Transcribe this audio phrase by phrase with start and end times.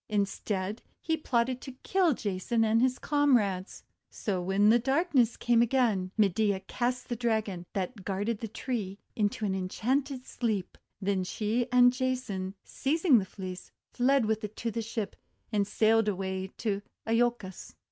[0.09, 3.83] Instead he plotted to kill Jason and his comrades.
[4.09, 9.53] So when darkness came again, Medea cast the Dragon, that guarded the tree, into an
[9.53, 10.75] en chanted sleep.
[10.99, 15.15] Then she and Jason, seizing the Fleece, fled with it to the ship,
[15.51, 17.75] and sailed away to lolcos.